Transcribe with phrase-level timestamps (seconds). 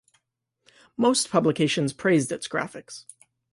[0.97, 3.05] Most publications praised its graphics.